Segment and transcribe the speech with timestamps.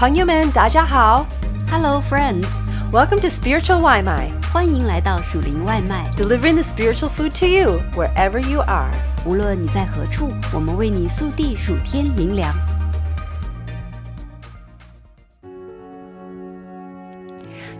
[0.00, 1.26] 朋友们，大家好。
[1.70, 2.46] Hello, friends！
[2.92, 6.04] Welcome to Spiritual 外卖欢迎来到属灵外卖。
[6.16, 8.90] delivering the spiritual food to you wherever you are.
[9.26, 12.54] 无论你在何处，我们为你速递数天灵粮。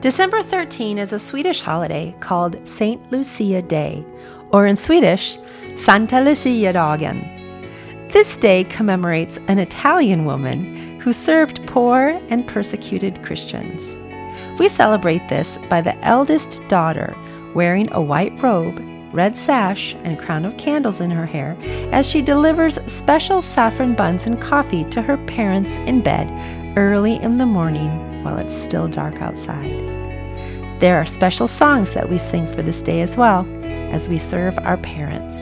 [0.03, 4.05] December 13 is a Swedish holiday called Saint Lucia Day,
[4.51, 5.39] or in Swedish,
[5.77, 7.40] Santa Lucia dagen.
[8.12, 13.96] This day commemorates an Italian woman who served poor and persecuted Christians.
[14.60, 17.16] We celebrate this by the eldest daughter
[17.56, 18.82] wearing a white robe,
[19.14, 21.58] red sash, and crown of candles in her hair
[21.94, 26.30] as she delivers special saffron buns and coffee to her parents in bed
[26.78, 29.80] early in the morning while it's still dark outside.
[30.82, 34.60] There are special songs that we sing for this day as well as we serve
[34.60, 35.34] our parents.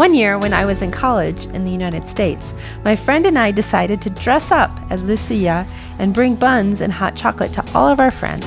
[0.00, 2.54] One year, when I was in college in the United States,
[2.86, 5.66] my friend and I decided to dress up as Lucia
[5.98, 8.46] and bring buns and hot chocolate to all of our friends.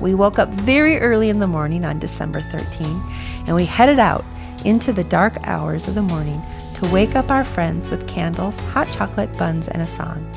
[0.00, 3.00] We woke up very early in the morning on December 13
[3.46, 4.24] and we headed out
[4.64, 6.42] into the dark hours of the morning
[6.74, 10.28] to wake up our friends with candles, hot chocolate, buns, and a song.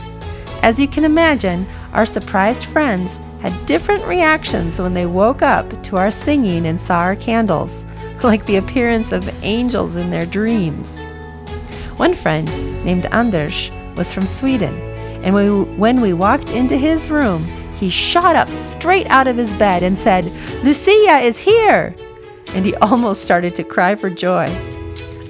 [0.61, 5.97] As you can imagine, our surprised friends had different reactions when they woke up to
[5.97, 7.83] our singing and saw our candles,
[8.23, 10.99] like the appearance of angels in their dreams.
[11.97, 12.45] One friend,
[12.83, 14.73] named Anders, was from Sweden,
[15.23, 17.45] and we, when we walked into his room,
[17.77, 20.25] he shot up straight out of his bed and said,
[20.63, 21.95] Lucia is here!
[22.53, 24.45] And he almost started to cry for joy.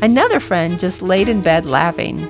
[0.02, 2.30] Another friend just laid in bed laughing.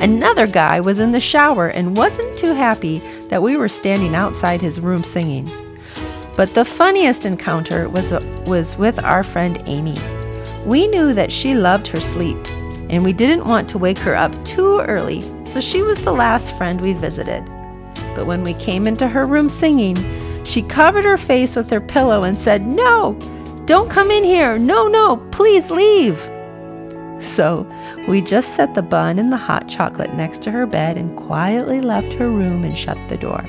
[0.00, 4.60] Another guy was in the shower and wasn't too happy that we were standing outside
[4.60, 5.50] his room singing.
[6.36, 9.96] But the funniest encounter was, uh, was with our friend Amy.
[10.66, 12.38] We knew that she loved her sleep,
[12.90, 16.56] and we didn't want to wake her up too early, so she was the last
[16.56, 17.44] friend we visited.
[18.14, 19.96] But when we came into her room singing,
[20.44, 23.16] she covered her face with her pillow and said, No,
[23.66, 24.58] don't come in here.
[24.58, 26.18] No, no, please leave.
[27.20, 27.66] So
[28.08, 31.80] we just set the bun and the hot chocolate next to her bed and quietly
[31.80, 33.42] left her room and shut the door.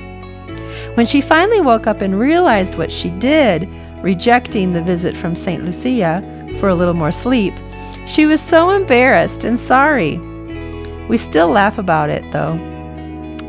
[0.94, 3.68] When she finally woke up and realized what she did,
[4.02, 5.64] rejecting the visit from St.
[5.64, 6.22] Lucia
[6.60, 7.54] for a little more sleep,
[8.06, 10.18] she was so embarrassed and sorry.
[11.08, 12.56] We still laugh about it, though.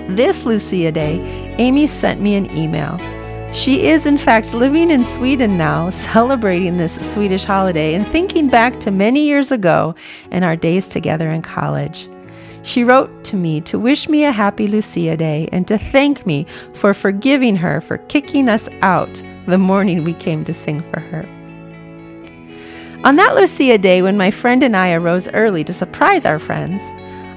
[0.10, 1.20] This Lucia Day,
[1.58, 2.98] Amy sent me an email.
[3.54, 8.80] She is, in fact, living in Sweden now, celebrating this Swedish holiday and thinking back
[8.82, 9.96] to many years ago
[10.32, 12.10] and our days together in college.
[12.68, 16.46] She wrote to me to wish me a happy Lucia Day and to thank me
[16.74, 21.24] for forgiving her for kicking us out the morning we came to sing for her.
[23.06, 26.82] On that Lucia Day, when my friend and I arose early to surprise our friends,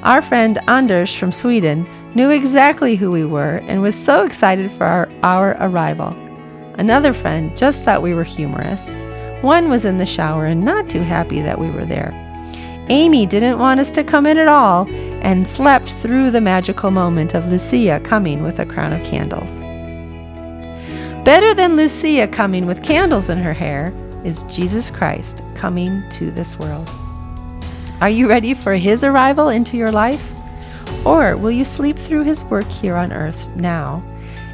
[0.03, 1.87] our friend Anders from Sweden
[2.17, 6.09] knew exactly who we were and was so excited for our, our arrival.
[6.77, 8.97] Another friend just thought we were humorous.
[9.43, 12.30] One was in the shower and not too happy that we were there.
[12.91, 17.35] Amy didn't want us to come in at all and slept through the magical moment
[17.35, 19.61] of Lucia coming with a crown of candles.
[21.25, 23.93] Better than Lucia coming with candles in her hair
[24.25, 26.91] is Jesus Christ coming to this world.
[28.01, 30.29] Are you ready for his arrival into your life?
[31.07, 34.03] Or will you sleep through his work here on earth now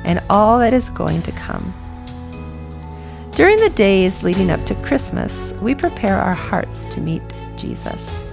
[0.04, 1.72] and all that is going to come?
[3.30, 7.22] During the days leading up to Christmas, we prepare our hearts to meet
[7.56, 8.25] Jesus.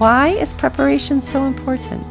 [0.00, 2.06] Why is preparation so important?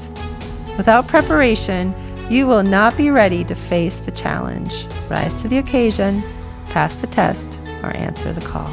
[0.78, 1.96] Without preparation,
[2.30, 6.22] you will not be ready to face the challenge, rise to the occasion,
[6.70, 8.72] pass the test, or answer the call.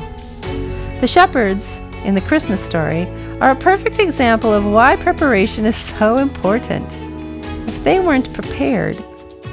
[1.00, 3.08] The shepherds in the Christmas story
[3.40, 6.84] are a perfect example of why preparation is so important.
[7.66, 8.98] If they weren't prepared,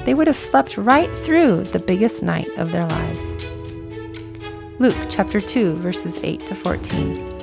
[0.03, 3.45] they would have slept right through the biggest night of their lives.
[4.79, 7.42] Luke chapter 2, verses 8 to 14.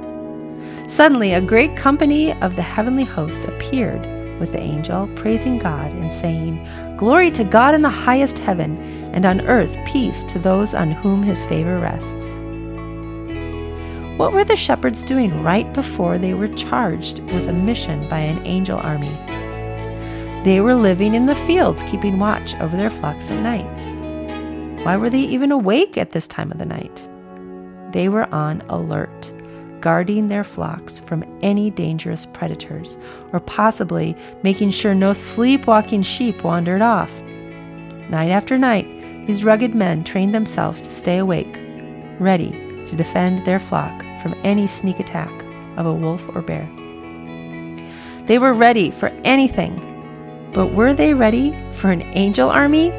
[0.91, 4.01] Suddenly, a great company of the heavenly host appeared
[4.41, 6.67] with the angel, praising God and saying,
[6.97, 8.75] Glory to God in the highest heaven,
[9.13, 12.39] and on earth peace to those on whom his favor rests.
[14.19, 18.45] What were the shepherds doing right before they were charged with a mission by an
[18.45, 19.17] angel army?
[20.43, 24.83] They were living in the fields, keeping watch over their flocks at night.
[24.83, 27.07] Why were they even awake at this time of the night?
[27.93, 29.30] They were on alert,
[29.81, 32.97] guarding their flocks from any dangerous predators,
[33.33, 37.21] or possibly making sure no sleepwalking sheep wandered off.
[38.09, 38.87] Night after night,
[39.27, 41.59] these rugged men trained themselves to stay awake,
[42.19, 42.51] ready
[42.85, 45.31] to defend their flock from any sneak attack
[45.77, 46.69] of a wolf or bear.
[48.27, 49.91] They were ready for anything
[50.53, 52.89] but were they ready for an angel army?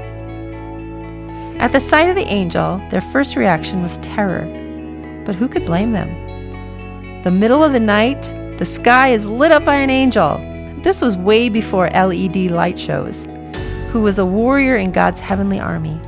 [1.59, 4.47] At the sight of the angel, their first reaction was terror.
[5.27, 6.09] But who could blame them?
[7.23, 10.39] The middle of the night, the sky is lit up by an angel.
[10.83, 13.29] This was way before LED light shows,
[13.93, 16.01] who was a warrior in God's heavenly army.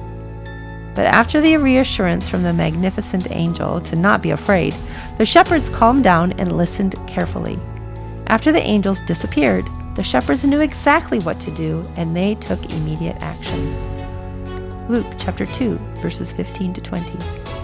[0.97, 4.75] But after the reassurance from the magnificent angel to not be afraid,
[5.17, 7.61] the shepherds calmed down and listened carefully.
[8.27, 13.17] After the angels disappeared, the shepherds knew exactly what to do, and they took immediate
[13.21, 13.73] action.
[14.89, 17.64] Luke chapter 2, verses 15 to 20.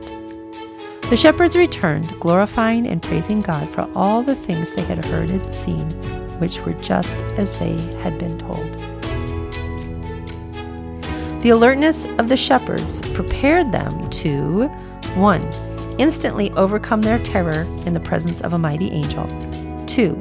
[1.11, 5.53] The shepherds returned, glorifying and praising God for all the things they had heard and
[5.53, 5.89] seen,
[6.39, 8.71] which were just as they had been told.
[11.41, 14.69] The alertness of the shepherds prepared them to
[15.15, 15.49] 1.
[15.99, 19.27] Instantly overcome their terror in the presence of a mighty angel.
[19.87, 20.13] 2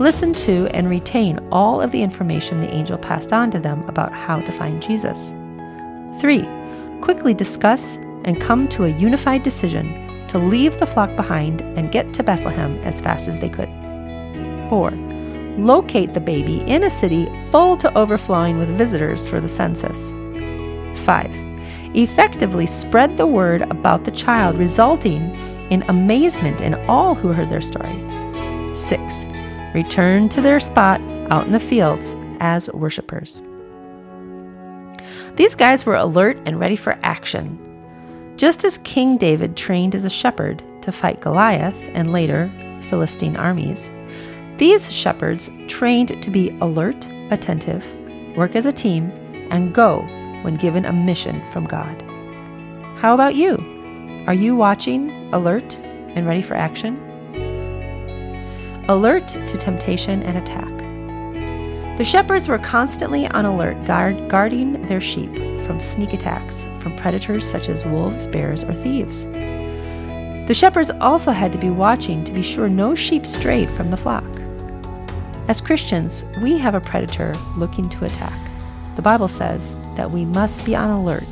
[0.00, 4.10] Listen to and retain all of the information the angel passed on to them about
[4.10, 5.36] how to find Jesus.
[6.20, 6.44] 3.
[7.00, 7.94] Quickly discuss
[8.24, 12.78] and come to a unified decision to leave the flock behind and get to Bethlehem
[12.84, 13.68] as fast as they could.
[14.70, 14.90] 4.
[15.58, 20.10] Locate the baby in a city full to overflowing with visitors for the census.
[21.04, 21.30] 5.
[21.94, 25.34] Effectively spread the word about the child, resulting
[25.70, 27.94] in amazement in all who heard their story.
[28.74, 29.26] 6
[29.74, 33.42] Return to their spot out in the fields as worshippers.
[35.36, 37.71] These guys were alert and ready for action.
[38.36, 42.50] Just as King David trained as a shepherd to fight Goliath and later
[42.88, 43.90] Philistine armies,
[44.56, 47.84] these shepherds trained to be alert, attentive,
[48.36, 49.10] work as a team,
[49.50, 50.00] and go
[50.42, 52.02] when given a mission from God.
[52.98, 53.56] How about you?
[54.26, 55.78] Are you watching, alert,
[56.14, 57.08] and ready for action?
[58.88, 60.91] alert to temptation and attack.
[61.98, 65.36] The shepherds were constantly on alert, guard, guarding their sheep
[65.66, 69.26] from sneak attacks from predators such as wolves, bears, or thieves.
[69.26, 73.96] The shepherds also had to be watching to be sure no sheep strayed from the
[73.96, 74.24] flock.
[75.48, 78.38] As Christians, we have a predator looking to attack.
[78.96, 81.28] The Bible says that we must be on alert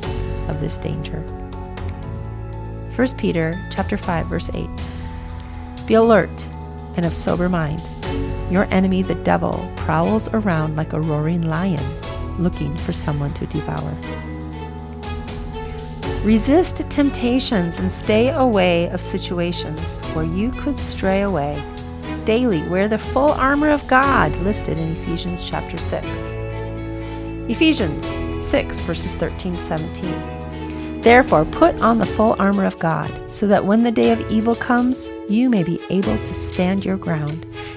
[0.47, 1.19] of this danger.
[2.95, 4.69] 1 Peter chapter 5 verse 8.
[5.87, 6.29] Be alert
[6.97, 7.81] and of sober mind.
[8.51, 11.83] Your enemy, the devil, prowls around like a roaring lion,
[12.37, 13.95] looking for someone to devour.
[16.25, 21.63] Resist temptations and stay away of situations where you could stray away.
[22.25, 26.05] Daily wear the full armor of God listed in Ephesians chapter 6.
[27.49, 28.05] Ephesians
[28.45, 31.01] 6 verses 13 to 17.
[31.01, 34.53] Therefore, put on the full armor of God, so that when the day of evil
[34.53, 37.47] comes, you may be able to stand your ground.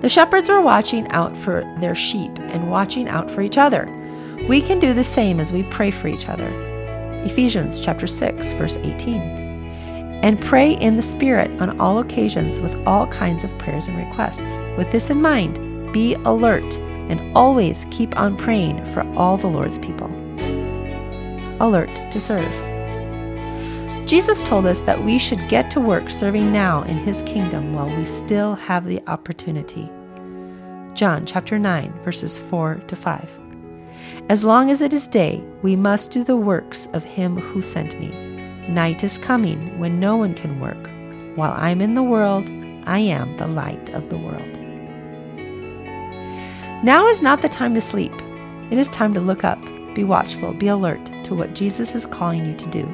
[0.00, 3.86] The shepherds were watching out for their sheep and watching out for each other.
[4.48, 6.48] We can do the same as we pray for each other.
[7.24, 9.20] Ephesians chapter 6 verse 18.
[10.22, 14.58] And pray in the Spirit on all occasions with all kinds of prayers and requests.
[14.76, 16.76] With this in mind, be alert
[17.08, 20.10] and always keep on praying for all the Lord's people
[21.60, 22.75] alert to serve.
[24.06, 27.88] Jesus told us that we should get to work serving now in His kingdom while
[27.96, 29.90] we still have the opportunity.
[30.94, 33.38] John chapter 9, verses 4 to 5.
[34.28, 37.98] As long as it is day, we must do the works of him who sent
[37.98, 38.08] me.
[38.68, 40.88] Night is coming when no one can work.
[41.36, 42.48] While I'm in the world,
[42.86, 44.56] I am the light of the world.
[46.84, 48.14] Now is not the time to sleep.
[48.70, 49.60] It is time to look up,
[49.96, 52.88] be watchful, be alert to what Jesus is calling you to do.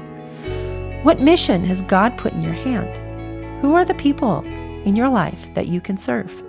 [1.02, 3.60] What mission has God put in your hand?
[3.60, 4.44] Who are the people
[4.84, 6.44] in your life that you can serve?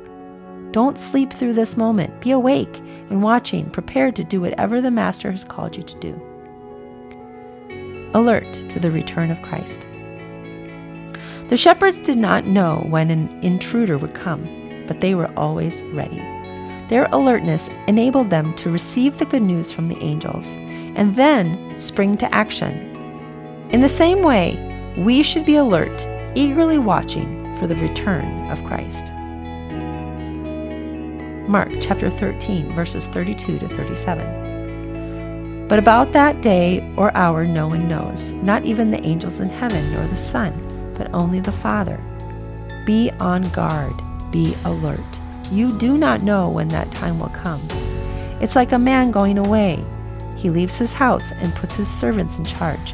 [0.69, 2.21] Don't sleep through this moment.
[2.21, 2.77] Be awake
[3.09, 6.21] and watching, prepared to do whatever the Master has called you to do.
[8.13, 9.87] Alert to the return of Christ.
[11.49, 16.21] The shepherds did not know when an intruder would come, but they were always ready.
[16.89, 20.45] Their alertness enabled them to receive the good news from the angels
[20.95, 22.92] and then spring to action.
[23.73, 29.11] In the same way, we should be alert, eagerly watching for the return of Christ.
[31.49, 35.67] Mark chapter 13, verses 32 to 37.
[35.67, 39.91] But about that day or hour no one knows, not even the angels in heaven
[39.91, 40.53] nor the Son,
[40.95, 41.99] but only the Father.
[42.85, 43.99] Be on guard,
[44.31, 44.99] be alert.
[45.51, 47.59] You do not know when that time will come.
[48.39, 49.83] It's like a man going away.
[50.37, 52.93] He leaves his house and puts his servants in charge,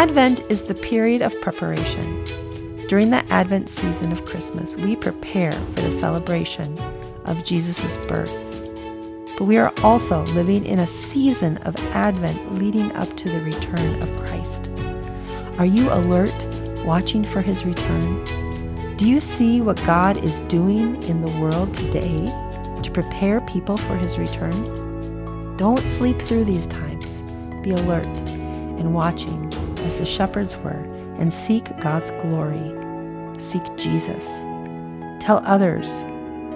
[0.00, 2.24] Advent is the period of preparation.
[2.88, 6.78] During the Advent season of Christmas, we prepare for the celebration
[7.26, 8.50] of Jesus' birth
[9.40, 14.02] but we are also living in a season of Advent leading up to the return
[14.02, 14.70] of Christ.
[15.58, 16.34] Are you alert,
[16.84, 18.22] watching for his return?
[18.98, 22.26] Do you see what God is doing in the world today
[22.82, 25.56] to prepare people for his return?
[25.56, 27.22] Don't sleep through these times.
[27.62, 29.48] Be alert and watching
[30.00, 30.82] the shepherds were
[31.20, 32.74] and seek God's glory.
[33.38, 34.26] Seek Jesus.
[35.22, 36.00] Tell others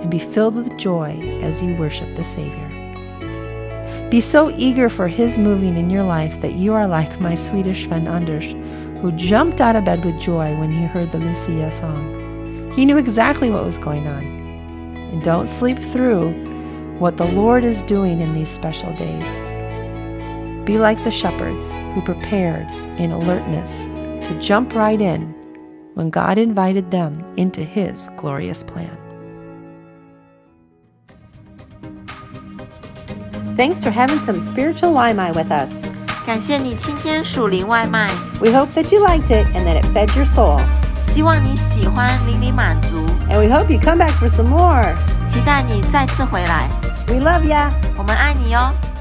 [0.01, 2.71] and be filled with joy as you worship the Savior.
[4.11, 7.87] Be so eager for His moving in your life that you are like my Swedish
[7.87, 8.53] friend Anders,
[9.03, 12.73] who jumped out of bed with joy when he heard the Lucia song.
[12.75, 14.25] He knew exactly what was going on.
[15.13, 16.33] And don't sleep through
[16.99, 19.54] what the Lord is doing in these special days.
[20.65, 22.67] Be like the shepherds who prepared
[22.99, 23.85] in alertness
[24.27, 25.35] to jump right in
[25.95, 28.97] when God invited them into His glorious plan.
[33.57, 35.87] Thanks for having some spiritual 外卖 with us.
[36.27, 38.09] 感谢你今天属灵外卖
[38.41, 40.61] ，We hope that you liked it and that it fed your soul.
[41.09, 44.95] 希望你喜欢邻里满足，And we hope you come back for some more.
[45.31, 46.69] 期待你再次回来
[47.07, 47.71] ，We love ya!
[47.99, 48.94] 我们爱你哟、哦。